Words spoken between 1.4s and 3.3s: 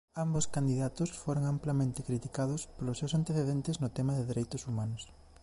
amplamente criticados polos seus